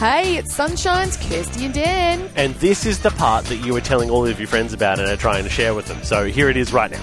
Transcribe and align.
Hey, 0.00 0.38
it's 0.38 0.54
Sunshine's 0.54 1.18
Kirsty 1.18 1.66
and 1.66 1.74
Dan. 1.74 2.30
And 2.34 2.54
this 2.54 2.86
is 2.86 3.00
the 3.00 3.10
part 3.10 3.44
that 3.44 3.56
you 3.56 3.74
were 3.74 3.82
telling 3.82 4.08
all 4.08 4.26
of 4.26 4.40
your 4.40 4.48
friends 4.48 4.72
about 4.72 4.98
and 4.98 5.06
are 5.06 5.14
trying 5.14 5.44
to 5.44 5.50
share 5.50 5.74
with 5.74 5.88
them. 5.88 6.02
So 6.04 6.24
here 6.24 6.48
it 6.48 6.56
is 6.56 6.72
right 6.72 6.90
now. 6.90 7.02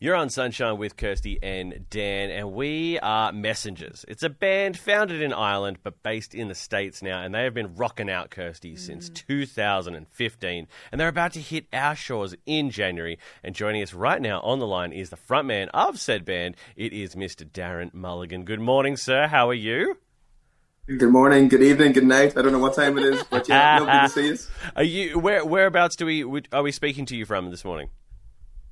You're 0.00 0.16
on 0.16 0.30
Sunshine 0.30 0.76
with 0.76 0.96
Kirsty 0.96 1.38
and 1.40 1.86
Dan, 1.90 2.30
and 2.30 2.54
we 2.54 2.98
are 2.98 3.30
Messengers. 3.30 4.04
It's 4.08 4.24
a 4.24 4.28
band 4.28 4.76
founded 4.76 5.22
in 5.22 5.32
Ireland 5.32 5.78
but 5.84 6.02
based 6.02 6.34
in 6.34 6.48
the 6.48 6.56
States 6.56 7.02
now, 7.02 7.22
and 7.22 7.32
they 7.32 7.44
have 7.44 7.54
been 7.54 7.76
rocking 7.76 8.10
out 8.10 8.30
Kirsty 8.30 8.74
since 8.74 9.08
mm. 9.08 9.14
2015. 9.14 10.66
And 10.90 11.00
they're 11.00 11.06
about 11.06 11.34
to 11.34 11.40
hit 11.40 11.68
our 11.72 11.94
shores 11.94 12.34
in 12.46 12.70
January. 12.70 13.20
And 13.44 13.54
joining 13.54 13.80
us 13.84 13.94
right 13.94 14.20
now 14.20 14.40
on 14.40 14.58
the 14.58 14.66
line 14.66 14.92
is 14.92 15.10
the 15.10 15.16
frontman 15.16 15.68
of 15.72 16.00
said 16.00 16.24
band. 16.24 16.56
It 16.74 16.92
is 16.92 17.14
Mr. 17.14 17.48
Darren 17.48 17.94
Mulligan. 17.94 18.44
Good 18.44 18.58
morning, 18.58 18.96
sir. 18.96 19.28
How 19.28 19.48
are 19.48 19.54
you? 19.54 19.98
Good 20.86 21.08
morning, 21.08 21.48
good 21.48 21.62
evening, 21.62 21.92
good 21.92 22.04
night. 22.04 22.36
I 22.36 22.42
don't 22.42 22.52
know 22.52 22.58
what 22.58 22.74
time 22.74 22.98
it 22.98 23.04
is, 23.04 23.24
but 23.24 23.48
yeah, 23.48 23.78
lovely 23.80 24.00
to 24.00 24.08
see 24.10 24.32
us. 24.34 24.50
Are 24.76 24.82
you 24.82 25.18
where? 25.18 25.42
Whereabouts 25.42 25.96
do 25.96 26.04
we 26.04 26.42
are 26.52 26.62
we 26.62 26.72
speaking 26.72 27.06
to 27.06 27.16
you 27.16 27.24
from 27.24 27.50
this 27.50 27.64
morning? 27.64 27.88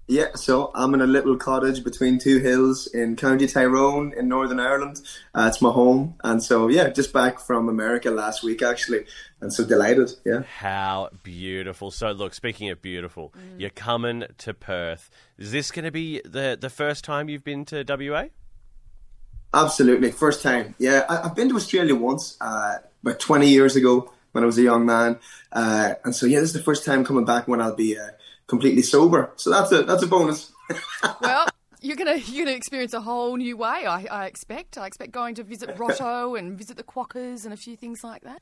Yeah, 0.09 0.35
so 0.35 0.71
I'm 0.75 0.93
in 0.93 1.01
a 1.01 1.07
little 1.07 1.39
cottage 1.39 1.83
between 1.83 2.19
two 2.19 2.39
hills 2.39 2.87
in 2.87 3.17
County 3.17 3.47
Tyrone 3.47 4.13
in 4.15 4.29
Northern 4.29 4.61
Ireland. 4.61 5.01
Uh, 5.35 5.47
it's 5.49 5.63
my 5.63 5.71
home, 5.71 6.17
and 6.23 6.43
so 6.45 6.69
yeah, 6.69 6.91
just 6.91 7.15
back 7.15 7.41
from 7.41 7.71
America 7.71 8.11
last 8.11 8.43
week 8.43 8.61
actually, 8.61 9.07
and 9.41 9.51
so 9.51 9.65
delighted. 9.65 10.13
Yeah. 10.27 10.43
How 10.43 11.09
beautiful! 11.23 11.91
So, 11.91 12.13
look, 12.13 12.35
speaking 12.35 12.69
of 12.69 12.83
beautiful, 12.83 13.33
you're 13.57 13.71
coming 13.71 14.25
to 14.37 14.53
Perth. 14.53 15.09
Is 15.39 15.51
this 15.51 15.71
going 15.71 15.87
to 15.87 15.91
be 15.91 16.21
the 16.27 16.59
the 16.61 16.69
first 16.69 17.05
time 17.05 17.31
you've 17.31 17.45
been 17.45 17.65
to 17.67 17.85
WA? 17.89 18.27
Absolutely, 19.55 20.11
first 20.11 20.43
time. 20.43 20.75
Yeah, 20.79 21.05
I, 21.09 21.23
I've 21.25 21.35
been 21.35 21.49
to 21.51 21.57
Australia 21.57 21.95
once, 21.95 22.37
uh, 22.41 22.79
about 23.03 23.21
20 23.21 23.49
years 23.49 23.77
ago 23.77 24.11
when 24.33 24.45
I 24.45 24.47
was 24.47 24.57
a 24.59 24.63
young 24.63 24.87
man, 24.87 25.19
uh, 25.53 25.95
and 26.05 26.15
so 26.15 26.25
yeah, 26.27 26.41
this 26.41 26.51
is 26.51 26.55
the 26.55 26.63
first 26.63 26.85
time 26.85 27.05
coming 27.05 27.25
back 27.25 27.49
when 27.49 27.61
I'll 27.61 27.77
be 27.77 27.99
uh, 27.99 28.09
completely 28.47 28.83
sober. 28.83 29.31
So 29.37 29.51
that's 29.51 29.71
a 29.73 29.83
that's 29.83 30.03
a 30.03 30.07
bonus. 30.07 30.53
Well, 31.21 31.49
you're 31.83 31.97
gonna 31.97 32.17
you're 32.17 32.47
gonna 32.47 32.57
experience 32.57 32.95
a 32.95 33.01
whole 33.01 33.37
new 33.37 33.57
way. 33.57 33.85
I, 33.87 34.07
I 34.11 34.27
expect. 34.27 34.79
I 34.79 34.87
expect 34.87 35.13
going 35.13 35.35
to 35.35 35.43
visit 35.43 35.77
Rotto 35.77 36.35
and 36.39 36.57
visit 36.57 36.77
the 36.77 36.85
Quokkas 36.85 37.45
and 37.45 37.53
a 37.53 37.57
few 37.57 37.77
things 37.77 38.03
like 38.03 38.23
that. 38.23 38.41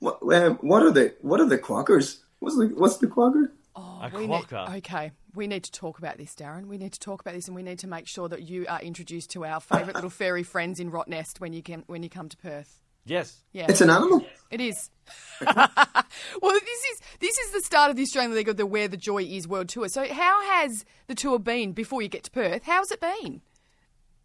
what, 0.00 0.18
um, 0.34 0.56
what 0.62 0.82
are 0.82 0.90
the 0.90 1.14
what 1.20 1.40
are 1.40 1.46
the 1.46 1.58
quackers? 1.58 2.24
What's 2.40 2.56
the 2.56 2.68
what's 2.74 2.96
the 2.96 3.06
quacker? 3.06 3.52
Oh, 3.82 4.00
A 4.02 4.10
we 4.18 4.26
need- 4.26 4.52
okay, 4.52 5.12
we 5.34 5.46
need 5.46 5.64
to 5.64 5.72
talk 5.72 5.98
about 5.98 6.18
this, 6.18 6.34
Darren. 6.34 6.66
We 6.66 6.76
need 6.78 6.92
to 6.92 7.00
talk 7.00 7.20
about 7.20 7.34
this, 7.34 7.46
and 7.46 7.54
we 7.54 7.62
need 7.62 7.78
to 7.80 7.86
make 7.86 8.06
sure 8.06 8.28
that 8.28 8.42
you 8.42 8.66
are 8.68 8.80
introduced 8.80 9.30
to 9.30 9.44
our 9.44 9.60
favourite 9.60 9.94
little 9.94 10.10
fairy 10.10 10.42
friends 10.42 10.80
in 10.80 10.90
Rottnest 10.90 11.40
when 11.40 11.52
you 11.52 11.62
can 11.62 11.84
when 11.86 12.02
you 12.02 12.08
come 12.10 12.28
to 12.28 12.36
Perth. 12.36 12.76
Yes. 13.06 13.40
Yeah, 13.52 13.66
It's 13.68 13.80
an 13.80 13.88
animal. 13.90 14.24
It 14.50 14.60
is. 14.60 14.90
well, 15.40 16.52
this 16.52 16.84
is 16.92 17.00
this 17.18 17.38
is 17.38 17.52
the 17.52 17.60
start 17.60 17.90
of 17.90 17.96
the 17.96 18.02
Australian 18.02 18.34
League 18.34 18.48
of 18.48 18.56
the 18.56 18.66
Where 18.66 18.88
the 18.88 18.96
Joy 18.96 19.22
Is 19.22 19.48
World 19.48 19.68
Tour. 19.68 19.88
So, 19.88 20.06
how 20.12 20.42
has 20.42 20.84
the 21.06 21.14
tour 21.14 21.38
been 21.38 21.72
before 21.72 22.02
you 22.02 22.08
get 22.08 22.24
to 22.24 22.30
Perth? 22.30 22.64
How's 22.64 22.90
it 22.90 23.00
been? 23.00 23.40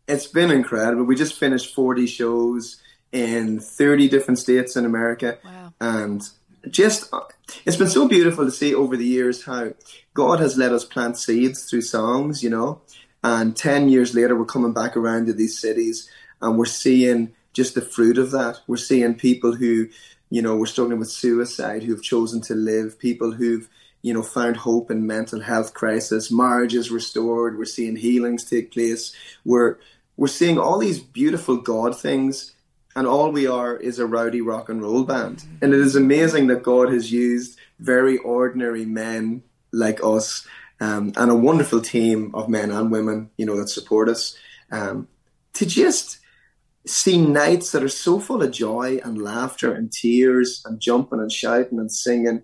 It's 0.07 0.27
been 0.27 0.51
incredible. 0.51 1.03
We 1.03 1.15
just 1.15 1.39
finished 1.39 1.73
40 1.73 2.05
shows 2.05 2.81
in 3.11 3.59
30 3.59 4.07
different 4.09 4.39
states 4.39 4.75
in 4.75 4.85
America. 4.85 5.39
Wow. 5.43 5.73
And 5.79 6.21
just, 6.69 7.11
it's 7.65 7.77
been 7.77 7.89
so 7.89 8.07
beautiful 8.07 8.45
to 8.45 8.51
see 8.51 8.73
over 8.73 8.97
the 8.97 9.05
years 9.05 9.45
how 9.45 9.73
God 10.13 10.39
has 10.39 10.57
let 10.57 10.71
us 10.71 10.85
plant 10.85 11.17
seeds 11.17 11.69
through 11.69 11.81
songs, 11.81 12.43
you 12.43 12.49
know. 12.49 12.81
And 13.23 13.55
10 13.55 13.89
years 13.89 14.13
later, 14.13 14.35
we're 14.35 14.45
coming 14.45 14.73
back 14.73 14.95
around 14.95 15.25
to 15.27 15.33
these 15.33 15.59
cities 15.59 16.09
and 16.41 16.57
we're 16.57 16.65
seeing 16.65 17.33
just 17.53 17.73
the 17.73 17.81
fruit 17.81 18.17
of 18.17 18.31
that. 18.31 18.59
We're 18.67 18.77
seeing 18.77 19.15
people 19.15 19.55
who, 19.55 19.87
you 20.29 20.41
know, 20.41 20.55
were 20.55 20.67
struggling 20.67 20.99
with 20.99 21.09
suicide, 21.09 21.83
who've 21.83 22.03
chosen 22.03 22.41
to 22.41 22.53
live, 22.53 22.99
people 22.99 23.31
who've, 23.31 23.67
you 24.01 24.13
know, 24.13 24.21
found 24.21 24.57
hope 24.57 24.91
in 24.91 25.07
mental 25.07 25.39
health 25.39 25.73
crisis, 25.73 26.31
marriages 26.31 26.91
restored. 26.91 27.57
We're 27.57 27.65
seeing 27.65 27.95
healings 27.95 28.43
take 28.43 28.71
place. 28.71 29.15
We're 29.43 29.77
we're 30.17 30.27
seeing 30.27 30.57
all 30.57 30.77
these 30.77 30.99
beautiful 30.99 31.57
God 31.57 31.99
things, 31.99 32.53
and 32.95 33.07
all 33.07 33.31
we 33.31 33.45
are 33.45 33.75
is 33.75 33.99
a 33.99 34.05
rowdy 34.05 34.41
rock 34.41 34.69
and 34.69 34.81
roll 34.81 35.03
band. 35.03 35.43
And 35.61 35.73
it 35.73 35.79
is 35.79 35.95
amazing 35.95 36.47
that 36.47 36.63
God 36.63 36.91
has 36.91 37.11
used 37.11 37.59
very 37.79 38.17
ordinary 38.19 38.85
men 38.85 39.43
like 39.73 39.99
us, 40.03 40.47
um, 40.79 41.11
and 41.17 41.29
a 41.29 41.35
wonderful 41.35 41.81
team 41.81 42.33
of 42.33 42.47
men 42.47 42.71
and 42.71 42.91
women, 42.91 43.29
you 43.37 43.45
know, 43.45 43.57
that 43.57 43.69
support 43.69 44.07
us, 44.07 44.37
um, 44.71 45.07
to 45.53 45.65
just 45.65 46.19
see 46.87 47.17
nights 47.17 47.71
that 47.71 47.83
are 47.83 47.89
so 47.89 48.19
full 48.19 48.41
of 48.41 48.51
joy 48.51 48.99
and 49.03 49.21
laughter 49.21 49.73
and 49.73 49.91
tears 49.91 50.61
and 50.65 50.79
jumping 50.79 51.19
and 51.19 51.31
shouting 51.31 51.79
and 51.79 51.91
singing. 51.91 52.43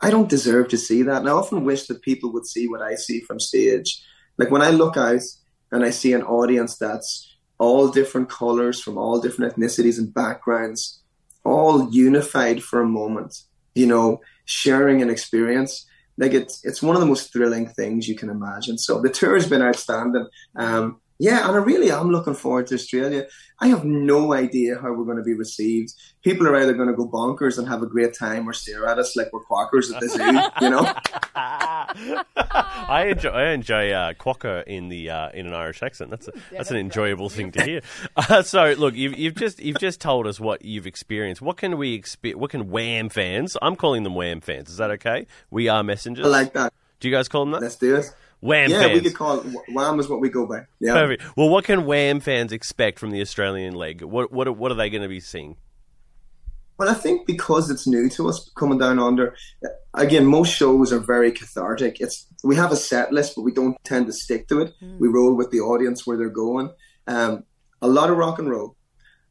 I 0.00 0.10
don't 0.10 0.28
deserve 0.28 0.68
to 0.68 0.78
see 0.78 1.02
that. 1.02 1.18
And 1.18 1.28
I 1.28 1.32
often 1.32 1.64
wish 1.64 1.86
that 1.86 2.02
people 2.02 2.32
would 2.32 2.46
see 2.46 2.68
what 2.68 2.82
I 2.82 2.94
see 2.94 3.20
from 3.20 3.40
stage. 3.40 4.02
Like 4.38 4.50
when 4.50 4.62
I 4.62 4.70
look 4.70 4.96
out 4.96 5.22
and 5.72 5.84
I 5.84 5.90
see 5.90 6.12
an 6.12 6.22
audience 6.22 6.76
that's 6.76 7.35
all 7.58 7.88
different 7.88 8.28
colors 8.28 8.80
from 8.80 8.98
all 8.98 9.20
different 9.20 9.54
ethnicities 9.54 9.98
and 9.98 10.12
backgrounds, 10.12 11.00
all 11.44 11.90
unified 11.90 12.62
for 12.62 12.80
a 12.80 12.86
moment, 12.86 13.42
you 13.74 13.86
know, 13.86 14.20
sharing 14.44 15.02
an 15.02 15.10
experience. 15.10 15.86
Like 16.18 16.32
it's 16.32 16.64
it's 16.64 16.82
one 16.82 16.96
of 16.96 17.00
the 17.00 17.06
most 17.06 17.32
thrilling 17.32 17.68
things 17.68 18.08
you 18.08 18.16
can 18.16 18.30
imagine. 18.30 18.78
So 18.78 19.00
the 19.00 19.10
tour 19.10 19.34
has 19.34 19.48
been 19.48 19.62
outstanding. 19.62 20.28
Um, 20.54 21.00
yeah, 21.18 21.48
and 21.48 21.56
I 21.56 21.60
really 21.60 21.90
am 21.90 22.10
looking 22.10 22.34
forward 22.34 22.66
to 22.68 22.74
Australia. 22.74 23.26
I 23.58 23.68
have 23.68 23.84
no 23.84 24.34
idea 24.34 24.78
how 24.80 24.92
we're 24.92 25.04
going 25.04 25.16
to 25.16 25.22
be 25.22 25.32
received. 25.32 25.94
People 26.22 26.46
are 26.46 26.56
either 26.56 26.74
going 26.74 26.88
to 26.88 26.94
go 26.94 27.08
bonkers 27.08 27.58
and 27.58 27.66
have 27.68 27.82
a 27.82 27.86
great 27.86 28.14
time 28.14 28.46
or 28.46 28.52
stare 28.52 28.86
at 28.86 28.98
us 28.98 29.16
like 29.16 29.32
we're 29.32 29.40
quackers 29.40 29.90
at 29.90 30.00
the 30.00 30.08
zoo, 30.60 30.64
you 30.64 30.70
know? 30.70 30.92
I 32.88 33.06
enjoy 33.10 33.30
I 33.30 33.50
enjoy 33.52 33.90
uh, 33.92 34.12
quokka 34.14 34.64
in 34.66 34.88
the 34.88 35.10
uh, 35.10 35.30
in 35.30 35.46
an 35.46 35.54
Irish 35.54 35.82
accent. 35.82 36.10
That's 36.10 36.28
a, 36.28 36.32
that's 36.50 36.70
an 36.70 36.76
enjoyable 36.76 37.30
thing 37.30 37.52
to 37.52 37.62
hear. 37.62 37.80
Uh, 38.16 38.42
so 38.42 38.74
look, 38.76 38.94
you've, 38.94 39.18
you've 39.18 39.34
just 39.34 39.60
you've 39.60 39.78
just 39.78 40.00
told 40.00 40.26
us 40.26 40.38
what 40.38 40.64
you've 40.64 40.86
experienced. 40.86 41.40
What 41.40 41.56
can 41.56 41.78
we 41.78 41.94
expect? 41.94 42.36
What 42.36 42.50
can 42.50 42.70
Wham 42.70 43.08
fans? 43.08 43.56
I'm 43.62 43.76
calling 43.76 44.02
them 44.02 44.14
Wham 44.14 44.40
fans. 44.40 44.68
Is 44.68 44.76
that 44.78 44.90
okay? 44.92 45.26
We 45.50 45.68
are 45.68 45.82
messengers. 45.82 46.26
I 46.26 46.28
like 46.28 46.52
that. 46.54 46.72
Do 47.00 47.08
you 47.08 47.14
guys 47.14 47.28
call 47.28 47.44
them 47.44 47.52
that? 47.52 47.62
Let's 47.62 47.76
do 47.76 47.96
it. 47.96 48.14
Wham 48.46 48.70
Yeah, 48.70 48.80
fans. 48.82 48.94
we 48.94 49.00
could 49.08 49.14
call 49.16 49.40
it 49.40 49.46
Wham 49.72 49.98
is 50.00 50.08
what 50.08 50.20
we 50.20 50.28
go 50.30 50.46
by. 50.46 50.62
Yeah. 50.80 50.94
Perfect. 50.94 51.22
Well, 51.36 51.48
what 51.48 51.64
can 51.64 51.84
Wham 51.86 52.20
fans 52.20 52.52
expect 52.52 52.98
from 52.98 53.10
the 53.10 53.20
Australian 53.20 53.74
leg? 53.74 54.02
What 54.02 54.32
what 54.32 54.46
are- 54.48 54.52
what 54.52 54.70
are 54.72 54.76
they 54.76 54.88
going 54.90 55.02
to 55.02 55.08
be 55.08 55.20
seeing? 55.20 55.56
Well, 56.78 56.90
I 56.90 56.94
think 56.94 57.26
because 57.26 57.70
it's 57.70 57.86
new 57.86 58.10
to 58.10 58.28
us 58.28 58.50
coming 58.54 58.76
down 58.78 58.98
under, 58.98 59.34
again, 59.94 60.26
most 60.26 60.52
shows 60.54 60.92
are 60.92 60.98
very 60.98 61.32
cathartic. 61.32 62.00
It's 62.00 62.26
we 62.44 62.54
have 62.56 62.70
a 62.70 62.76
set 62.76 63.12
list, 63.12 63.34
but 63.34 63.42
we 63.42 63.52
don't 63.52 63.76
tend 63.82 64.06
to 64.08 64.12
stick 64.12 64.46
to 64.48 64.60
it. 64.60 64.74
We 64.98 65.08
roll 65.08 65.34
with 65.34 65.50
the 65.50 65.60
audience 65.60 66.06
where 66.06 66.18
they're 66.18 66.28
going. 66.28 66.70
Um, 67.06 67.44
a 67.80 67.88
lot 67.88 68.10
of 68.10 68.18
rock 68.18 68.38
and 68.38 68.50
roll, 68.50 68.76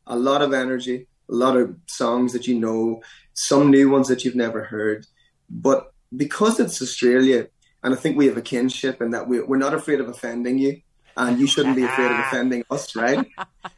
a 0.08 0.18
lot 0.18 0.42
of 0.42 0.54
energy, 0.54 1.08
a 1.30 1.36
lot 1.36 1.56
of 1.56 1.76
songs 1.88 2.34
that 2.34 2.48
you 2.48 2.56
know, 2.60 3.02
some 3.34 3.70
new 3.70 3.90
ones 3.90 4.08
that 4.08 4.26
you've 4.26 4.36
never 4.36 4.64
heard. 4.64 5.06
But 5.50 5.94
because 6.16 6.60
it's 6.60 6.82
Australia, 6.82 7.48
and 7.86 7.94
I 7.94 7.98
think 7.98 8.18
we 8.18 8.26
have 8.26 8.36
a 8.36 8.42
kinship 8.42 9.00
in 9.00 9.12
that 9.12 9.28
we, 9.28 9.42
we're 9.42 9.58
not 9.58 9.76
afraid 9.76 10.00
of 10.00 10.10
offending 10.10 10.58
you, 10.58 10.82
and 11.16 11.40
you 11.40 11.46
shouldn't 11.46 11.76
be 11.76 11.84
afraid 11.84 12.12
of 12.12 12.20
offending 12.28 12.64
us, 12.72 12.96
right? 12.96 13.24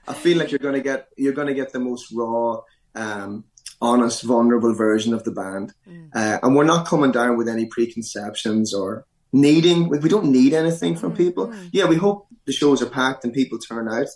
I 0.08 0.14
feel 0.14 0.38
like 0.38 0.50
you're 0.50 0.60
gonna 0.60 0.80
get 0.80 1.10
you're 1.18 1.34
gonna 1.34 1.54
get 1.54 1.74
the 1.74 1.80
most 1.80 2.12
raw, 2.14 2.62
um, 2.96 3.44
honest, 3.82 4.24
vulnerable 4.24 4.74
version 4.74 5.14
of 5.14 5.26
the 5.26 5.32
band, 5.32 5.74
uh, 6.16 6.40
and 6.42 6.56
we're 6.56 6.64
not 6.64 6.88
coming 6.88 7.12
down 7.12 7.36
with 7.36 7.50
any 7.50 7.66
preconceptions 7.66 8.74
or 8.74 9.06
needing. 9.34 9.90
We 9.90 10.00
we 10.00 10.08
don't 10.08 10.32
need 10.32 10.54
anything 10.54 10.96
from 10.96 11.14
people. 11.14 11.54
Yeah, 11.74 11.86
we 11.86 11.98
hope 11.98 12.28
the 12.46 12.54
shows 12.54 12.82
are 12.82 12.90
packed 12.90 13.26
and 13.26 13.34
people 13.34 13.60
turn 13.60 13.90
out, 13.90 14.08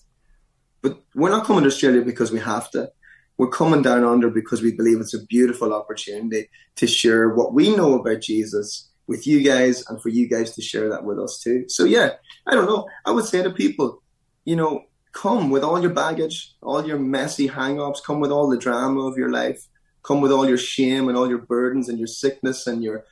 but 0.82 1.02
we're 1.14 1.32
not 1.32 1.46
coming 1.46 1.64
to 1.64 1.68
Australia 1.68 2.02
because 2.02 2.32
we 2.32 2.40
have 2.40 2.72
to. 2.72 2.90
We're 3.38 3.50
coming 3.50 3.82
down 3.82 4.06
under 4.06 4.30
because 4.30 4.62
we 4.62 4.72
believe 4.72 5.02
it's 5.02 5.16
a 5.16 5.26
beautiful 5.26 5.74
opportunity 5.74 6.48
to 6.78 6.88
share 6.88 7.30
what 7.30 7.54
we 7.54 7.76
know 7.76 8.00
about 8.00 8.22
Jesus 8.22 8.91
with 9.08 9.28
you 9.28 9.44
guys 9.44 9.84
and 9.88 10.02
for 10.02 10.10
you 10.10 10.28
guys 10.28 10.56
to 10.56 10.62
share 10.62 10.90
that 10.90 11.04
with 11.04 11.20
us 11.20 11.40
too. 11.40 11.66
So 11.68 11.84
yeah, 11.84 12.14
I 12.48 12.56
don't 12.56 12.68
know. 12.68 12.88
I 13.06 13.12
would 13.12 13.26
say 13.26 13.44
to 13.44 13.52
people, 13.52 14.02
you 14.46 14.56
know, 14.56 14.86
come 15.12 15.50
with 15.50 15.64
all 15.64 15.82
your 15.82 15.92
baggage, 15.92 16.56
all 16.62 16.86
your 16.86 17.00
messy 17.00 17.48
hang-ups, 17.48 18.02
come 18.02 18.20
with 18.20 18.32
all 18.32 18.50
the 18.50 18.58
drama 18.58 19.02
of 19.02 19.18
your 19.18 19.30
life, 19.30 19.68
come 20.04 20.22
with 20.22 20.32
all 20.32 20.48
your 20.48 20.58
shame 20.58 21.10
and 21.10 21.18
all 21.18 21.30
your 21.30 21.40
burdens 21.40 21.90
and 21.90 22.00
your 22.00 22.08
sickness 22.08 22.68
and 22.68 22.84
your 22.84 23.06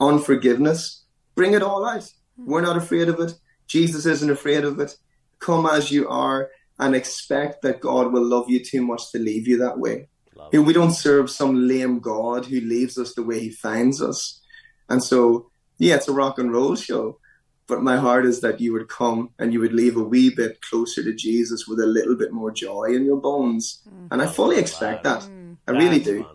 unforgiveness. 0.00 1.04
Bring 1.34 1.54
it 1.54 1.62
all 1.62 1.86
out. 1.86 2.10
Hmm. 2.36 2.46
We're 2.46 2.60
not 2.60 2.76
afraid 2.76 3.08
of 3.08 3.20
it. 3.20 3.34
Jesus 3.66 4.06
isn't 4.06 4.30
afraid 4.30 4.64
of 4.64 4.80
it. 4.80 4.96
Come 5.38 5.66
as 5.66 5.90
you 5.90 6.08
are 6.08 6.50
and 6.78 6.94
expect 6.94 7.62
that 7.62 7.80
God 7.80 8.12
will 8.12 8.24
love 8.24 8.48
you 8.48 8.64
too 8.64 8.82
much 8.82 9.10
to 9.12 9.18
leave 9.18 9.46
you 9.46 9.58
that 9.58 9.78
way. 9.78 10.08
Love 10.34 10.52
We 10.52 10.72
don't 10.72 10.92
serve 10.92 11.30
some 11.30 11.68
lame 11.68 11.98
God 12.00 12.46
who 12.46 12.60
leaves 12.60 12.98
us 12.98 13.14
the 13.14 13.22
way 13.22 13.40
he 13.40 13.50
finds 13.50 14.00
us. 14.00 14.40
And 14.88 15.02
so, 15.02 15.50
yeah, 15.78 15.96
it's 15.96 16.08
a 16.08 16.12
rock 16.12 16.38
and 16.38 16.52
roll 16.52 16.74
show, 16.76 17.18
but 17.66 17.82
my 17.82 17.96
heart 17.98 18.24
is 18.24 18.40
that 18.40 18.60
you 18.60 18.72
would 18.72 18.88
come 18.88 19.30
and 19.38 19.52
you 19.52 19.60
would 19.60 19.72
leave 19.74 19.96
a 19.96 20.02
wee 20.02 20.30
bit 20.34 20.60
closer 20.62 21.02
to 21.04 21.12
Jesus 21.14 21.66
with 21.68 21.78
a 21.80 21.86
little 21.86 22.16
bit 22.16 22.32
more 22.32 22.50
joy 22.50 22.84
in 22.94 23.04
your 23.04 23.18
bones. 23.20 23.82
And 24.10 24.22
I 24.22 24.26
fully 24.26 24.56
expect 24.58 25.04
that. 25.04 25.28
I 25.66 25.70
really 25.72 25.98
That's 25.98 26.04
do. 26.04 26.22
fun. 26.24 26.34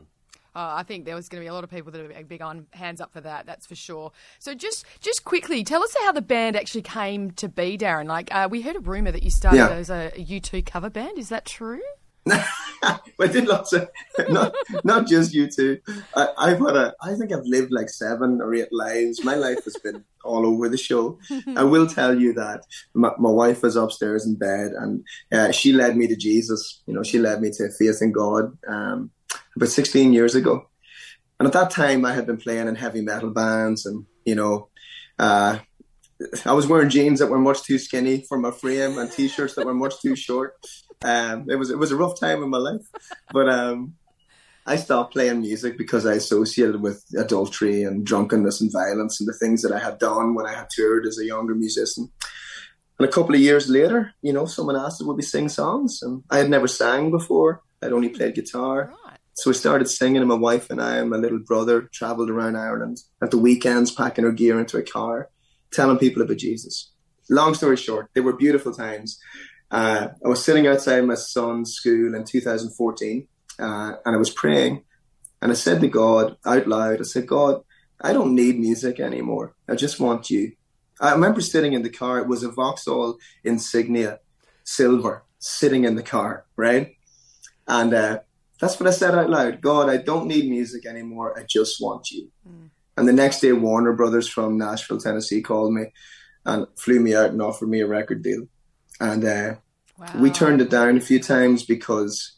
Oh, 0.56 0.76
I 0.76 0.84
think 0.84 1.06
there 1.06 1.16
was 1.16 1.30
going 1.30 1.42
to 1.42 1.44
be 1.46 1.48
a 1.50 1.54
lot 1.54 1.64
of 1.64 1.72
people 1.72 1.92
that 1.94 2.00
are 2.00 2.24
big 2.26 2.44
on 2.44 2.68
hands 2.74 3.02
up 3.02 3.12
for 3.12 3.22
that. 3.22 3.48
That's 3.48 3.66
for 3.66 3.74
sure. 3.74 4.12
So 4.38 4.54
just 4.54 4.86
just 5.00 5.26
quickly, 5.26 5.64
tell 5.64 5.82
us 5.82 5.96
how 6.04 6.12
the 6.12 6.22
band 6.22 6.56
actually 6.56 6.84
came 6.84 7.32
to 7.32 7.50
be, 7.50 7.76
Darren. 7.76 8.06
Like 8.06 8.32
uh, 8.32 8.48
we 8.52 8.62
heard 8.62 8.76
a 8.76 8.80
rumor 8.80 9.12
that 9.12 9.24
you 9.24 9.32
started 9.32 9.58
Yeah. 9.58 9.70
as 9.70 9.90
a 9.90 10.12
U 10.16 10.40
two 10.40 10.62
cover 10.62 10.92
band. 10.92 11.18
Is 11.18 11.30
that 11.30 11.46
true? 11.46 11.82
I 12.28 13.28
did 13.28 13.48
lots 13.48 13.74
of 13.74 13.90
not 14.30 14.54
not 14.84 15.08
just 15.08 15.34
you 15.34 15.48
two. 15.50 15.80
I, 16.16 16.28
I've 16.38 16.60
had 16.60 16.76
a 16.76 16.94
I 17.02 17.16
think 17.16 17.32
I've 17.32 17.46
lived 17.46 17.72
like 17.72 17.90
seven 17.90 18.42
or 18.42 18.54
eight 18.54 18.72
lives. 18.72 19.24
My 19.24 19.36
life 19.36 19.64
has 19.64 19.78
been 19.78 20.04
all 20.24 20.46
over 20.46 20.68
the 20.68 20.78
show. 20.78 21.20
I 21.56 21.64
will 21.64 21.88
tell 21.88 22.20
you 22.20 22.34
that 22.34 22.66
my, 22.94 23.12
my 23.18 23.30
wife 23.30 23.62
was 23.62 23.76
upstairs 23.76 24.26
in 24.26 24.36
bed 24.36 24.72
and 24.72 25.04
uh, 25.32 25.52
she 25.52 25.74
led 25.74 25.96
me 25.96 26.08
to 26.08 26.16
Jesus. 26.16 26.82
You 26.86 26.94
know, 26.94 27.04
she 27.04 27.20
led 27.20 27.42
me 27.42 27.52
to 27.52 27.70
faith 27.72 28.02
in 28.02 28.12
God 28.12 28.58
um, 28.68 29.12
about 29.56 29.70
16 29.70 30.14
years 30.14 30.36
ago. 30.36 30.68
And 31.40 31.48
at 31.48 31.54
that 31.54 31.72
time, 31.72 32.06
I 32.06 32.14
had 32.14 32.26
been 32.26 32.38
playing 32.38 32.68
in 32.68 32.76
heavy 32.76 33.02
metal 33.02 33.30
bands, 33.30 33.86
and 33.86 34.06
you 34.24 34.36
know, 34.36 34.70
uh, 35.20 35.60
I 36.46 36.54
was 36.54 36.68
wearing 36.68 36.90
jeans 36.90 37.20
that 37.20 37.30
were 37.30 37.40
much 37.40 37.64
too 37.64 37.78
skinny 37.78 38.22
for 38.30 38.38
my 38.38 38.52
frame 38.52 38.98
and 38.98 39.12
t-shirts 39.12 39.56
that 39.56 39.66
were 39.66 39.74
much 39.74 40.00
too 40.02 40.16
short. 40.16 40.56
Um, 41.04 41.50
it 41.50 41.56
was 41.56 41.70
it 41.70 41.78
was 41.78 41.92
a 41.92 41.96
rough 41.96 42.20
time 42.20 42.44
in 42.44 42.50
my 42.50 42.58
life, 42.58 42.86
but 43.32 43.50
um, 43.50 43.96
I 44.66 44.78
stopped 44.78 45.14
playing 45.14 45.42
music 45.42 45.78
because 45.78 46.06
I 46.06 46.14
associated 46.14 46.82
with 46.82 47.04
adultery 47.18 47.84
and 47.84 48.06
drunkenness 48.06 48.62
and 48.62 48.72
violence 48.72 49.20
and 49.20 49.28
the 49.28 49.34
things 49.34 49.62
that 49.62 49.74
I 49.74 49.80
had 49.80 50.00
done 50.00 50.34
when 50.34 50.46
I 50.46 50.54
had 50.54 50.70
toured 50.70 51.06
as 51.06 51.20
a 51.20 51.26
younger 51.26 51.54
musician. 51.54 52.10
And 53.00 53.10
a 53.10 53.12
couple 53.12 53.36
of 53.36 53.42
years 53.42 53.68
later, 53.68 54.14
you 54.22 54.32
know, 54.32 54.46
someone 54.46 54.78
asked 54.78 55.02
if 55.02 55.08
would 55.08 55.18
we 55.18 55.24
sing 55.24 55.50
songs, 55.50 56.02
and 56.02 56.24
I 56.30 56.38
had 56.38 56.50
never 56.50 56.68
sang 56.68 57.12
before. 57.12 57.62
I'd 57.82 57.92
only 57.92 58.10
played 58.10 58.36
guitar. 58.36 58.94
Right. 59.06 59.18
So 59.34 59.50
we 59.50 59.56
started 59.56 59.90
singing, 59.90 60.22
and 60.22 60.30
my 60.30 60.36
wife 60.36 60.70
and 60.70 60.82
I 60.82 60.98
and 60.98 61.10
my 61.10 61.18
little 61.18 61.40
brother 61.40 61.90
traveled 61.92 62.30
around 62.30 62.56
Ireland 62.56 63.00
at 63.22 63.32
the 63.32 63.38
weekends, 63.38 63.92
packing 63.92 64.26
our 64.26 64.32
gear 64.32 64.60
into 64.60 64.78
a 64.78 64.84
car, 64.84 65.30
telling 65.72 65.98
people 65.98 66.22
about 66.22 66.38
Jesus. 66.38 66.92
Long 67.30 67.56
story 67.56 67.78
short, 67.78 68.10
they 68.14 68.22
were 68.22 68.34
beautiful 68.34 68.74
times. 68.74 69.20
Uh, 69.74 70.10
I 70.24 70.28
was 70.28 70.46
sitting 70.46 70.68
outside 70.68 71.04
my 71.04 71.16
son's 71.16 71.74
school 71.74 72.14
in 72.14 72.24
2014, 72.26 73.28
uh, 73.58 73.94
and 74.06 74.16
I 74.16 74.18
was 74.18 74.30
praying, 74.30 74.84
and 75.42 75.52
I 75.52 75.56
said 75.56 75.82
to 75.82 75.88
God 75.88 76.38
out 76.46 76.68
loud, 76.68 77.00
I 77.00 77.04
said, 77.04 77.26
God, 77.26 77.64
I 78.00 78.14
don't 78.14 78.36
need 78.36 78.60
music 78.60 79.00
anymore. 79.00 79.56
I 79.68 79.74
just 79.74 80.00
want 80.00 80.30
you. 80.30 80.52
I 81.02 81.12
remember 81.14 81.42
sitting 81.42 81.74
in 81.74 81.82
the 81.82 81.90
car. 81.90 82.20
It 82.20 82.28
was 82.28 82.44
a 82.44 82.52
Vauxhall 82.52 83.18
Insignia, 83.44 84.20
silver, 84.64 85.24
sitting 85.40 85.86
in 85.86 85.96
the 85.96 86.04
car, 86.04 86.46
right? 86.56 86.96
And 87.68 87.96
uh, 87.96 88.20
that's 88.60 88.80
what 88.80 88.88
I 88.88 88.92
said 88.92 89.16
out 89.16 89.32
loud. 89.32 89.60
God, 89.60 89.90
I 89.90 89.98
don't 89.98 90.28
need 90.28 90.52
music 90.52 90.86
anymore. 90.86 91.36
I 91.36 91.46
just 91.50 91.82
want 91.82 92.12
you. 92.12 92.30
And 92.96 93.08
the 93.08 93.14
next 93.14 93.40
day, 93.40 93.54
Warner 93.54 93.94
Brothers 93.94 94.28
from 94.28 94.60
Nashville, 94.60 95.00
Tennessee 95.00 95.42
called 95.42 95.74
me 95.74 95.86
and 96.46 96.68
flew 96.78 97.00
me 97.00 97.16
out 97.16 97.32
and 97.32 97.42
offered 97.42 97.70
me 97.70 97.80
a 97.82 97.88
record 97.88 98.22
deal. 98.22 98.48
And 99.00 99.26
uh, 99.26 99.56
Wow. 99.98 100.08
we 100.20 100.32
turned 100.32 100.62
it 100.62 100.70
down 100.70 100.98
a 100.98 101.02
few 101.02 101.20
times 101.20 101.64
because 101.64 102.34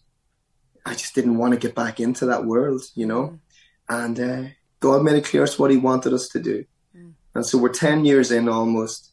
I 0.86 0.92
just 0.94 1.16
didn't 1.16 1.38
want 1.38 1.54
to 1.54 1.60
get 1.60 1.74
back 1.76 2.00
into 2.00 2.26
that 2.26 2.46
world, 2.46 2.84
you 2.96 3.06
know? 3.06 3.40
And 3.88 4.20
uh, 4.20 4.44
God 4.80 5.04
made 5.04 5.16
it 5.16 5.26
clear 5.26 5.48
what 5.58 5.72
He 5.72 5.78
wanted 5.78 6.14
us 6.14 6.28
to 6.30 6.40
do. 6.40 6.66
And 7.36 7.46
so 7.46 7.58
we're 7.58 7.70
10 7.70 8.06
years 8.06 8.32
in 8.32 8.48
almost. 8.48 9.12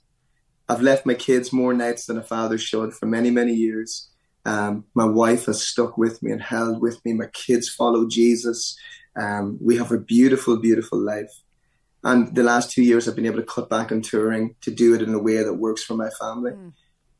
I've 0.69 0.81
left 0.81 1.05
my 1.05 1.15
kids 1.15 1.53
more 1.53 1.75
nights 1.75 2.07
than 2.07 2.17
a 2.17 2.23
father 2.23 2.57
should 2.57 2.95
for 2.95 3.07
many, 3.07 3.31
many 3.31 3.53
years. 3.53 4.09
Um, 4.45 4.85
my 4.95 5.05
wife 5.05 5.47
has 5.47 5.63
stuck 5.63 5.99
with 5.99 6.23
me 6.23 6.31
and 6.31 6.41
held 6.41 6.81
with 6.81 7.05
me. 7.05 7.13
My 7.13 7.27
kids 7.33 7.69
follow 7.69 8.07
Jesus. 8.09 8.77
Um, 9.21 9.59
we 9.61 9.77
have 9.77 9.91
a 9.93 9.99
beautiful, 9.99 10.57
beautiful 10.57 10.99
life. 10.99 11.31
And 12.05 12.35
the 12.35 12.43
last 12.43 12.71
two 12.71 12.83
years, 12.83 13.07
I've 13.09 13.17
been 13.17 13.27
able 13.27 13.39
to 13.41 13.45
cut 13.45 13.69
back 13.69 13.93
on 13.93 14.03
touring 14.03 14.55
to 14.63 14.71
do 14.71 14.95
it 14.95 15.03
in 15.03 15.15
a 15.15 15.23
way 15.23 15.43
that 15.43 15.55
works 15.55 15.85
for 15.85 15.95
my 15.95 16.11
family. 16.21 16.53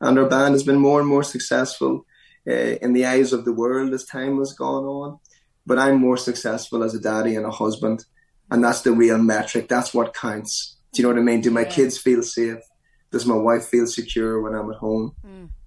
And 0.03 0.19
our 0.19 0.27
band 0.27 0.53
has 0.53 0.63
been 0.63 0.79
more 0.79 0.99
and 0.99 1.07
more 1.07 1.23
successful 1.23 2.05
uh, 2.45 2.51
in 2.85 2.91
the 2.91 3.05
eyes 3.05 3.31
of 3.31 3.45
the 3.45 3.53
world 3.53 3.93
as 3.93 4.03
time 4.05 4.37
has 4.39 4.53
gone 4.53 4.83
on. 4.83 5.19
But 5.65 5.79
I'm 5.79 5.97
more 6.07 6.17
successful 6.17 6.83
as 6.83 6.93
a 6.93 6.99
daddy 6.99 7.35
and 7.37 7.45
a 7.45 7.51
husband. 7.51 8.03
And 8.51 8.61
that's 8.63 8.81
the 8.81 8.91
real 8.91 9.17
metric. 9.17 9.69
That's 9.69 9.93
what 9.93 10.13
counts. 10.13 10.75
Do 10.91 11.01
you 11.01 11.07
know 11.07 11.13
what 11.13 11.21
I 11.21 11.23
mean? 11.23 11.39
Do 11.41 11.51
my 11.51 11.61
Yeah. 11.61 11.69
kids 11.77 11.97
feel 11.97 12.21
safe? 12.21 12.63
Does 13.11 13.25
my 13.25 13.39
wife 13.49 13.65
feel 13.73 13.87
secure 13.87 14.41
when 14.41 14.53
I'm 14.53 14.69
at 14.69 14.77
home? 14.77 15.15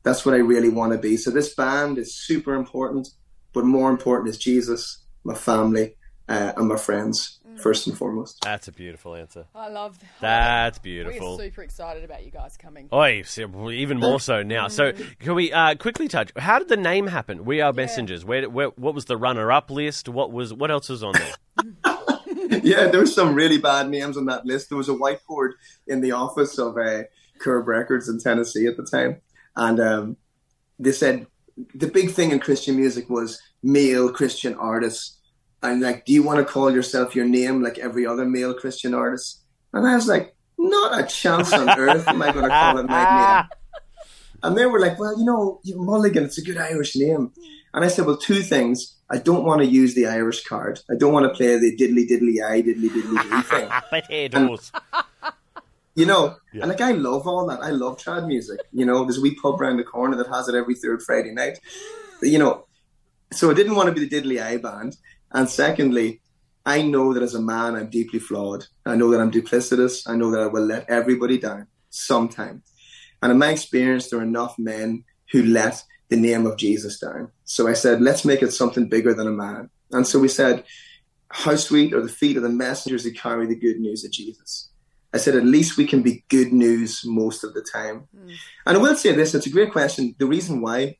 That's 0.02 0.26
what 0.26 0.34
I 0.34 0.38
really 0.52 0.68
want 0.68 0.92
to 0.92 0.98
be. 0.98 1.16
So 1.16 1.30
this 1.30 1.54
band 1.54 1.96
is 1.96 2.14
super 2.14 2.54
important, 2.54 3.08
but 3.54 3.64
more 3.64 3.90
important 3.90 4.28
is 4.28 4.38
Jesus, 4.38 4.82
my 5.24 5.34
family, 5.34 5.96
uh, 6.28 6.52
and 6.56 6.68
my 6.68 6.76
friends, 6.76 7.40
first 7.58 7.86
and 7.86 7.96
foremost. 7.96 8.38
That's 8.42 8.68
a 8.68 8.72
beautiful 8.72 9.14
answer. 9.14 9.46
I 9.54 9.68
love 9.68 9.98
that. 9.98 10.20
That's 10.20 10.78
We're 10.78 11.04
beautiful. 11.04 11.38
super 11.38 11.62
excited 11.62 12.04
about 12.04 12.24
you 12.24 12.30
guys 12.30 12.56
coming. 12.56 12.88
Oh, 12.92 13.04
even 13.04 13.98
more 13.98 14.20
so 14.20 14.42
now. 14.42 14.68
So, 14.68 14.92
can 15.20 15.34
we 15.34 15.52
uh, 15.52 15.74
quickly 15.76 16.08
touch? 16.08 16.32
How 16.36 16.58
did 16.58 16.68
the 16.68 16.76
name 16.76 17.06
happen? 17.06 17.44
We 17.44 17.60
are 17.60 17.72
messengers. 17.72 18.24
Where, 18.24 18.48
where, 18.48 18.68
what 18.68 18.94
was 18.94 19.06
the 19.06 19.16
runner-up 19.16 19.70
list? 19.70 20.08
What 20.08 20.32
was 20.32 20.52
what 20.52 20.70
else 20.70 20.88
was 20.88 21.02
on 21.02 21.14
there? 21.14 21.66
yeah, 22.62 22.88
there 22.88 23.00
were 23.00 23.06
some 23.06 23.34
really 23.34 23.58
bad 23.58 23.88
names 23.88 24.16
on 24.16 24.26
that 24.26 24.44
list. 24.46 24.68
There 24.68 24.78
was 24.78 24.88
a 24.88 24.94
whiteboard 24.94 25.52
in 25.86 26.00
the 26.00 26.12
office 26.12 26.58
of 26.58 26.76
uh, 26.76 27.04
Curb 27.38 27.68
Records 27.68 28.08
in 28.08 28.18
Tennessee 28.18 28.66
at 28.66 28.76
the 28.76 28.84
time, 28.84 29.20
and 29.56 29.80
um, 29.80 30.16
they 30.78 30.92
said 30.92 31.26
the 31.74 31.88
big 31.88 32.10
thing 32.10 32.32
in 32.32 32.40
Christian 32.40 32.76
music 32.76 33.08
was 33.08 33.40
male 33.62 34.12
Christian 34.12 34.54
artists. 34.54 35.15
And 35.62 35.80
like, 35.80 36.04
do 36.04 36.12
you 36.12 36.22
want 36.22 36.38
to 36.38 36.44
call 36.52 36.70
yourself 36.70 37.14
your 37.16 37.24
name 37.24 37.62
like 37.62 37.78
every 37.78 38.06
other 38.06 38.24
male 38.24 38.54
Christian 38.54 38.94
artist? 38.94 39.42
And 39.72 39.86
I 39.86 39.94
was 39.94 40.06
like, 40.06 40.34
not 40.58 40.98
a 40.98 41.06
chance 41.06 41.52
on 41.52 41.68
earth 41.78 42.06
am 42.08 42.22
I 42.22 42.32
going 42.32 42.44
to 42.44 42.50
call 42.50 42.78
it 42.78 42.88
my 42.88 43.36
name. 43.36 43.48
And 44.42 44.56
they 44.56 44.66
were 44.66 44.78
like, 44.78 44.98
well, 44.98 45.18
you 45.18 45.24
know, 45.24 45.60
Mulligan, 45.64 46.24
it's 46.24 46.38
a 46.38 46.42
good 46.42 46.58
Irish 46.58 46.94
name. 46.94 47.32
And 47.72 47.84
I 47.84 47.88
said, 47.88 48.04
well, 48.06 48.18
two 48.18 48.42
things. 48.42 48.94
I 49.10 49.16
don't 49.18 49.44
want 49.44 49.60
to 49.62 49.66
use 49.66 49.94
the 49.94 50.06
Irish 50.06 50.44
card. 50.44 50.78
I 50.90 50.94
don't 50.94 51.12
want 51.12 51.24
to 51.24 51.30
play 51.34 51.58
the 51.58 51.74
diddly 51.74 52.06
diddly 52.08 52.44
I 52.44 52.60
diddly 52.62 52.88
diddly 52.90 53.44
thing. 53.44 53.68
Potatoes. 53.90 54.70
You 55.94 56.04
know, 56.04 56.36
Yeah. 56.52 56.60
and 56.60 56.68
like 56.68 56.82
I 56.82 56.90
love 56.92 57.26
all 57.26 57.46
that. 57.46 57.60
I 57.62 57.70
love 57.70 57.96
trad 57.96 58.26
music. 58.26 58.60
You 58.70 58.84
know, 58.84 59.04
there's 59.04 59.16
a 59.16 59.22
wee 59.22 59.34
pub 59.34 59.58
around 59.60 59.78
the 59.78 59.84
corner 59.84 60.14
that 60.18 60.26
has 60.28 60.46
it 60.46 60.54
every 60.54 60.74
third 60.74 61.02
Friday 61.02 61.32
night. 61.32 61.58
You 62.22 62.38
know, 62.38 62.66
so 63.32 63.50
I 63.50 63.54
didn't 63.54 63.76
want 63.76 63.88
to 63.88 63.94
be 63.98 64.06
the 64.06 64.14
diddly 64.20 64.42
I 64.42 64.58
band. 64.58 64.98
And 65.36 65.48
secondly, 65.48 66.22
I 66.64 66.82
know 66.82 67.12
that 67.12 67.22
as 67.22 67.34
a 67.34 67.40
man, 67.40 67.76
I'm 67.76 67.90
deeply 67.90 68.18
flawed. 68.18 68.66
I 68.86 68.96
know 68.96 69.10
that 69.10 69.20
I'm 69.20 69.30
duplicitous. 69.30 70.08
I 70.08 70.16
know 70.16 70.30
that 70.30 70.40
I 70.40 70.46
will 70.46 70.64
let 70.64 70.88
everybody 70.88 71.38
down 71.38 71.68
sometime. 71.90 72.62
And 73.22 73.30
in 73.30 73.38
my 73.38 73.50
experience, 73.50 74.08
there 74.08 74.18
are 74.18 74.24
enough 74.24 74.58
men 74.58 75.04
who 75.30 75.42
let 75.42 75.84
the 76.08 76.16
name 76.16 76.46
of 76.46 76.56
Jesus 76.56 76.98
down. 76.98 77.30
So 77.44 77.68
I 77.68 77.74
said, 77.74 78.00
let's 78.00 78.24
make 78.24 78.42
it 78.42 78.52
something 78.52 78.88
bigger 78.88 79.12
than 79.12 79.28
a 79.28 79.30
man. 79.30 79.68
And 79.92 80.06
so 80.06 80.18
we 80.18 80.28
said, 80.28 80.64
how 81.28 81.56
sweet 81.56 81.92
are 81.92 82.00
the 82.00 82.08
feet 82.08 82.38
of 82.38 82.42
the 82.42 82.48
messengers 82.48 83.04
who 83.04 83.12
carry 83.12 83.46
the 83.46 83.56
good 83.56 83.78
news 83.78 84.04
of 84.04 84.12
Jesus. 84.12 84.70
I 85.12 85.18
said, 85.18 85.34
at 85.34 85.44
least 85.44 85.76
we 85.76 85.86
can 85.86 86.02
be 86.02 86.24
good 86.28 86.52
news 86.52 87.02
most 87.04 87.44
of 87.44 87.52
the 87.52 87.62
time. 87.62 88.08
Mm. 88.16 88.34
And 88.66 88.76
I 88.78 88.80
will 88.80 88.96
say 88.96 89.12
this, 89.12 89.34
it's 89.34 89.46
a 89.46 89.50
great 89.50 89.72
question. 89.72 90.14
The 90.18 90.26
reason 90.26 90.62
why 90.62 90.96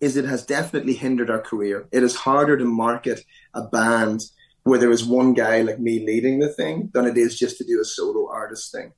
is 0.00 0.16
it 0.16 0.24
has 0.24 0.44
definitely 0.44 0.94
hindered 0.94 1.30
our 1.30 1.40
career. 1.40 1.88
It 1.92 2.02
is 2.02 2.14
harder 2.16 2.56
to 2.56 2.64
market 2.64 3.20
a 3.54 3.62
band 3.62 4.22
where 4.62 4.78
there 4.78 4.90
is 4.90 5.04
one 5.04 5.34
guy 5.34 5.62
like 5.62 5.78
me 5.78 6.04
leading 6.04 6.38
the 6.38 6.52
thing 6.52 6.90
than 6.92 7.06
it 7.06 7.16
is 7.16 7.38
just 7.38 7.58
to 7.58 7.64
do 7.64 7.80
a 7.80 7.84
solo 7.84 8.30
artist 8.30 8.72
thing. 8.72 8.92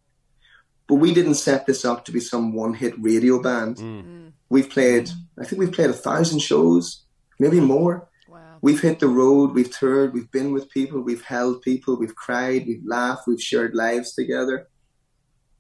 But 0.89 0.97
we 0.97 1.15
didn't 1.15 1.35
set 1.35 1.67
this 1.67 1.85
up 1.85 2.05
to 2.05 2.13
be 2.13 2.21
some 2.21 2.53
one 2.53 2.75
hit 2.75 2.95
radio 2.99 3.41
band. 3.41 3.77
Mm. 3.77 4.05
Mm. 4.05 4.33
We've 4.49 4.69
played, 4.69 5.11
I 5.41 5.45
think 5.45 5.61
we've 5.61 5.73
played 5.73 5.91
a 5.91 5.95
thousand 5.95 6.41
shows, 6.41 7.05
maybe 7.39 7.61
more. 7.61 8.09
Wow. 8.29 8.59
We've 8.61 8.81
hit 8.81 8.99
the 9.01 9.09
road, 9.09 9.55
we've 9.55 9.71
toured, 9.71 10.13
we've 10.13 10.31
been 10.31 10.53
with 10.53 10.71
people, 10.71 11.01
we've 11.01 11.25
held 11.25 11.63
people, 11.63 11.97
we've 11.97 12.15
cried, 12.15 12.67
we've 12.67 12.85
laughed, 12.85 13.27
we've 13.27 13.43
shared 13.43 13.75
lives 13.75 14.15
together. 14.15 14.69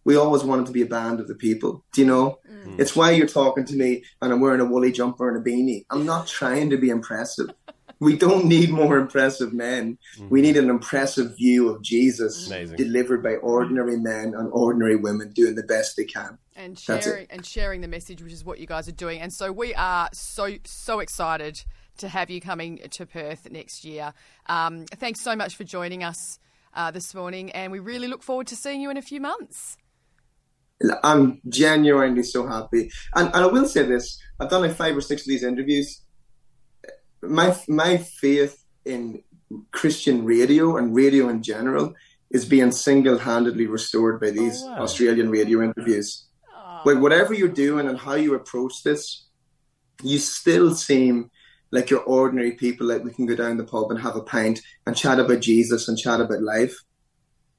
We 0.04 0.16
always 0.16 0.42
wanted 0.42 0.66
to 0.66 0.72
be 0.72 0.82
a 0.82 0.86
band 0.86 1.20
of 1.20 1.28
the 1.28 1.34
people. 1.34 1.84
Do 1.92 2.00
you 2.00 2.06
know? 2.06 2.38
It's 2.78 2.96
why 2.96 3.10
you're 3.10 3.26
talking 3.26 3.64
to 3.66 3.74
me 3.74 4.04
and 4.20 4.32
I'm 4.32 4.40
wearing 4.40 4.60
a 4.60 4.64
woolly 4.64 4.92
jumper 4.92 5.28
and 5.28 5.36
a 5.36 5.50
beanie. 5.50 5.84
I'm 5.90 6.06
not 6.06 6.26
trying 6.26 6.70
to 6.70 6.76
be 6.76 6.90
impressive. 6.90 7.48
We 8.00 8.16
don't 8.16 8.46
need 8.46 8.70
more 8.70 8.98
impressive 8.98 9.52
men. 9.52 9.96
We 10.28 10.42
need 10.42 10.56
an 10.56 10.68
impressive 10.68 11.36
view 11.36 11.68
of 11.68 11.82
Jesus 11.82 12.48
Amazing. 12.48 12.76
delivered 12.76 13.22
by 13.22 13.36
ordinary 13.36 13.96
men 13.96 14.34
and 14.36 14.50
ordinary 14.50 14.96
women 14.96 15.32
doing 15.32 15.54
the 15.54 15.62
best 15.62 15.96
they 15.96 16.04
can. 16.04 16.36
and 16.56 16.76
sharing 16.76 17.28
and 17.30 17.46
sharing 17.46 17.80
the 17.80 17.86
message, 17.86 18.20
which 18.20 18.32
is 18.32 18.44
what 18.44 18.58
you 18.58 18.66
guys 18.66 18.88
are 18.88 18.98
doing. 19.06 19.20
And 19.20 19.32
so 19.32 19.52
we 19.52 19.72
are 19.76 20.08
so 20.12 20.56
so 20.64 20.98
excited 20.98 21.62
to 21.98 22.08
have 22.08 22.28
you 22.28 22.40
coming 22.40 22.78
to 22.90 23.06
Perth 23.06 23.48
next 23.52 23.84
year. 23.84 24.14
Um, 24.46 24.84
thanks 24.86 25.20
so 25.20 25.36
much 25.36 25.54
for 25.54 25.62
joining 25.62 26.02
us 26.02 26.40
uh, 26.74 26.90
this 26.90 27.14
morning, 27.14 27.52
and 27.52 27.70
we 27.70 27.78
really 27.78 28.08
look 28.08 28.24
forward 28.24 28.48
to 28.48 28.56
seeing 28.56 28.80
you 28.80 28.90
in 28.90 28.96
a 28.96 29.02
few 29.02 29.20
months. 29.20 29.76
I'm 31.02 31.40
genuinely 31.48 32.22
so 32.22 32.46
happy. 32.46 32.90
And, 33.14 33.28
and 33.34 33.44
I 33.44 33.46
will 33.46 33.66
say 33.66 33.84
this 33.84 34.18
I've 34.40 34.50
done 34.50 34.62
like 34.62 34.76
five 34.76 34.96
or 34.96 35.00
six 35.00 35.22
of 35.22 35.28
these 35.28 35.44
interviews. 35.44 36.02
My, 37.22 37.56
my 37.68 37.98
faith 37.98 38.64
in 38.84 39.22
Christian 39.70 40.24
radio 40.24 40.76
and 40.76 40.94
radio 40.94 41.28
in 41.28 41.42
general 41.42 41.94
is 42.30 42.44
being 42.44 42.72
single 42.72 43.18
handedly 43.18 43.66
restored 43.66 44.20
by 44.20 44.30
these 44.30 44.62
Oh, 44.62 44.70
wow. 44.70 44.82
Australian 44.82 45.30
radio 45.30 45.62
interviews. 45.62 46.26
Like, 46.84 46.98
whatever 46.98 47.32
you're 47.32 47.48
doing 47.48 47.88
and 47.88 47.98
how 47.98 48.14
you 48.14 48.34
approach 48.34 48.82
this, 48.82 49.26
you 50.02 50.18
still 50.18 50.74
seem 50.74 51.30
like 51.70 51.90
you're 51.90 52.00
ordinary 52.00 52.52
people, 52.52 52.88
like 52.88 53.04
we 53.04 53.12
can 53.12 53.26
go 53.26 53.36
down 53.36 53.56
the 53.56 53.64
pub 53.64 53.90
and 53.90 54.00
have 54.00 54.16
a 54.16 54.22
pint 54.22 54.60
and 54.86 54.96
chat 54.96 55.20
about 55.20 55.40
Jesus 55.40 55.88
and 55.88 55.96
chat 55.96 56.20
about 56.20 56.42
life. 56.42 56.76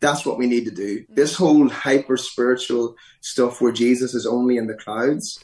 That's 0.04 0.26
what 0.26 0.38
we 0.38 0.48
need 0.48 0.66
to 0.66 0.72
do. 0.72 1.06
This 1.08 1.34
whole 1.34 1.70
hyper 1.70 2.18
spiritual 2.18 2.98
stuff 3.22 3.62
where 3.62 3.72
Jesus 3.72 4.14
is 4.14 4.26
only 4.26 4.58
in 4.58 4.68
the 4.68 4.74
clouds, 4.74 5.40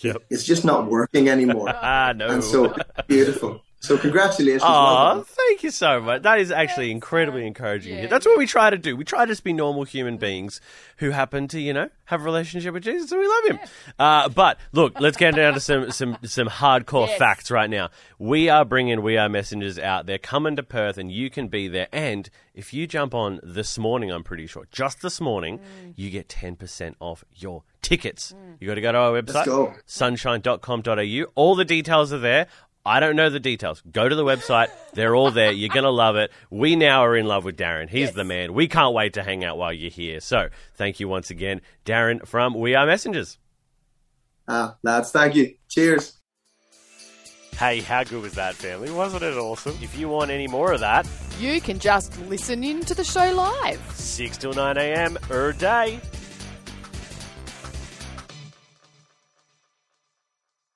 Yep. 0.00 0.24
it's 0.28 0.44
just 0.44 0.66
not 0.66 0.90
working 0.90 1.30
anymore. 1.30 1.70
Ah, 1.74 2.12
no. 2.14 2.28
and 2.28 2.44
so 2.44 2.74
beautiful. 3.08 3.64
So 3.82 3.98
congratulations. 3.98 4.62
well 4.62 4.70
Oh, 4.72 5.14
done. 5.16 5.24
thank 5.24 5.64
you 5.64 5.72
so 5.72 6.00
much. 6.00 6.22
That 6.22 6.38
is 6.38 6.52
actually 6.52 6.92
incredibly 6.92 7.46
encouraging. 7.48 7.98
yeah. 7.98 8.06
That's 8.06 8.24
what 8.24 8.38
we 8.38 8.46
try 8.46 8.70
to 8.70 8.78
do. 8.78 8.96
We 8.96 9.02
try 9.04 9.24
to 9.24 9.32
just 9.32 9.42
be 9.42 9.52
normal 9.52 9.82
human 9.82 10.18
beings 10.18 10.60
who 10.98 11.10
happen 11.10 11.48
to, 11.48 11.60
you 11.60 11.72
know, 11.72 11.88
have 12.04 12.20
a 12.20 12.24
relationship 12.24 12.74
with 12.74 12.84
Jesus 12.84 13.10
and 13.10 13.20
we 13.20 13.26
love 13.26 13.44
him. 13.50 13.58
Uh, 13.98 14.28
but 14.28 14.58
look, 14.70 15.00
let's 15.00 15.16
get 15.16 15.34
down 15.34 15.54
to 15.54 15.60
some 15.60 15.90
some 15.90 16.16
some 16.22 16.46
hardcore 16.48 17.08
Yes. 17.08 17.18
facts 17.18 17.50
right 17.50 17.68
now. 17.68 17.90
We 18.20 18.48
are 18.48 18.64
bringing 18.64 19.02
We 19.02 19.16
Are 19.16 19.28
Messengers 19.28 19.80
out. 19.80 20.06
They're 20.06 20.16
coming 20.18 20.54
to 20.56 20.62
Perth, 20.62 20.96
and 20.96 21.10
you 21.10 21.28
can 21.28 21.48
be 21.48 21.66
there. 21.66 21.88
And 21.92 22.30
if 22.54 22.72
you 22.72 22.86
jump 22.86 23.14
on 23.14 23.40
this 23.42 23.78
morning, 23.78 24.12
I'm 24.12 24.22
pretty 24.22 24.46
sure, 24.46 24.64
just 24.70 25.02
this 25.02 25.20
morning, 25.20 25.58
you 25.96 26.08
get 26.10 26.28
ten 26.28 26.54
percent 26.54 26.96
off 27.00 27.24
your 27.34 27.64
tickets. 27.82 28.32
You 28.60 28.68
got 28.68 28.74
to 28.76 28.80
go 28.80 28.92
to 28.92 28.98
our 28.98 29.20
website, 29.20 29.44
go. 29.46 29.74
sunshine.com.au. 29.86 31.24
All 31.34 31.54
the 31.56 31.64
details 31.64 32.12
are 32.12 32.18
there. 32.18 32.46
I 32.84 32.98
don't 32.98 33.14
know 33.14 33.30
the 33.30 33.38
details. 33.38 33.80
Go 33.92 34.08
to 34.08 34.14
the 34.16 34.24
website. 34.24 34.68
They're 34.94 35.14
all 35.14 35.30
there. 35.30 35.52
You're 35.52 35.68
going 35.68 35.84
to 35.84 35.90
love 35.90 36.16
it. 36.16 36.32
We 36.50 36.74
now 36.74 37.04
are 37.04 37.16
in 37.16 37.26
love 37.26 37.44
with 37.44 37.56
Darren. 37.56 37.88
He's 37.88 38.08
Yes. 38.08 38.14
the 38.14 38.24
man. 38.24 38.54
We 38.54 38.66
can't 38.66 38.92
wait 38.92 39.12
to 39.14 39.22
hang 39.22 39.44
out 39.44 39.56
while 39.56 39.72
you're 39.72 39.90
here. 39.90 40.18
So 40.20 40.48
thank 40.74 40.98
you 40.98 41.06
once 41.06 41.30
again, 41.30 41.60
Darren 41.84 42.26
from 42.26 42.54
We 42.54 42.74
Are 42.74 42.84
Messengers. 42.86 43.38
Ah, 44.48 44.76
lads, 44.82 45.12
thank 45.12 45.36
you. 45.36 45.54
Cheers. 45.68 46.14
Hey, 47.56 47.80
how 47.80 48.02
good 48.02 48.22
was 48.22 48.34
that, 48.34 48.54
family? 48.54 48.90
Wasn't 48.90 49.22
it 49.22 49.36
awesome? 49.36 49.78
If 49.80 49.96
you 49.96 50.08
want 50.08 50.30
any 50.32 50.48
more 50.48 50.72
of 50.72 50.80
that, 50.80 51.06
You 51.38 51.60
can 51.60 51.78
just 51.78 52.20
listen 52.28 52.62
in 52.62 52.80
to 52.82 52.94
the 52.94 53.04
show 53.04 53.32
live. 53.34 53.80
6 53.94 54.36
till 54.36 54.52
9 54.52 54.76
a.m. 54.76 55.16
er 55.30 55.52
day. 55.52 55.98